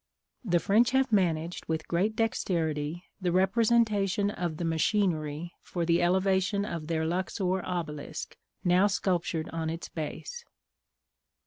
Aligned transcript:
The 0.43 0.57
French 0.57 0.89
have 0.97 1.11
managed, 1.11 1.67
with 1.67 1.87
great 1.87 2.15
dexterity, 2.15 3.03
the 3.21 3.31
representation 3.31 4.31
of 4.31 4.57
the 4.57 4.65
machinery 4.65 5.53
for 5.61 5.85
the 5.85 6.01
elevation 6.01 6.65
of 6.65 6.87
their 6.87 7.05
Luxor 7.05 7.63
obelisk, 7.63 8.35
now 8.63 8.87
sculptured 8.87 9.47
on 9.49 9.69
its 9.69 9.89
base. 9.89 10.43